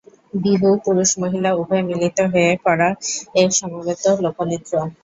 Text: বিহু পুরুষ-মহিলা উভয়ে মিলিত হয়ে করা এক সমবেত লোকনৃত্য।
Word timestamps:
বিহু 0.35 0.69
পুরুষ-মহিলা 0.83 1.49
উভয়ে 1.53 1.87
মিলিত 1.89 2.17
হয়ে 2.31 2.51
করা 2.65 2.87
এক 3.41 3.49
সমবেত 3.57 4.03
লোকনৃত্য। 4.23 4.71